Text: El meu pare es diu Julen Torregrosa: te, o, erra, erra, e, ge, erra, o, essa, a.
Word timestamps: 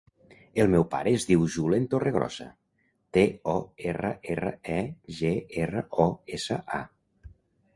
El 0.61 0.69
meu 0.75 0.85
pare 0.93 1.11
es 1.17 1.25
diu 1.31 1.43
Julen 1.55 1.83
Torregrosa: 1.91 2.47
te, 3.17 3.25
o, 3.53 3.55
erra, 3.91 4.11
erra, 4.37 4.55
e, 4.77 4.79
ge, 5.19 5.35
erra, 5.67 5.85
o, 6.07 6.09
essa, 6.39 6.59
a. 6.81 7.31